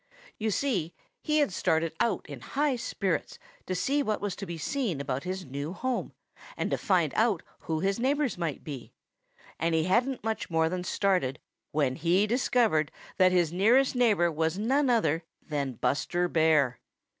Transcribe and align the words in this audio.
You 0.39 0.49
see, 0.49 0.95
he 1.21 1.37
had 1.37 1.53
started 1.53 1.93
out 1.99 2.25
in 2.27 2.39
high 2.39 2.75
spirits 2.75 3.37
to 3.67 3.75
see 3.75 4.01
what 4.01 4.19
was 4.19 4.35
to 4.37 4.47
be 4.47 4.57
seen 4.57 4.99
about 4.99 5.25
his 5.25 5.45
new 5.45 5.73
home 5.73 6.11
and 6.57 6.71
to 6.71 6.77
find 6.79 7.13
out 7.15 7.43
who 7.59 7.81
his 7.81 7.99
neighbors 7.99 8.35
might 8.35 8.63
be, 8.63 8.93
and 9.59 9.75
he 9.75 9.83
hadn't 9.83 10.23
much 10.23 10.49
more 10.49 10.69
than 10.69 10.83
started 10.83 11.37
when 11.71 11.97
he 11.97 12.25
discovered 12.25 12.91
that 13.17 13.31
his 13.31 13.53
nearest 13.53 13.95
neighbor 13.95 14.31
was 14.31 14.57
none 14.57 14.89
other 14.89 15.23
than 15.47 15.73
Buster 15.73 16.27
Bear. 16.27 16.79